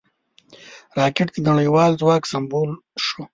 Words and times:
راکټ 0.97 1.27
د 1.33 1.37
نړیوال 1.49 1.91
ځواک 2.01 2.23
سمبول 2.31 2.71
شو 3.05 3.21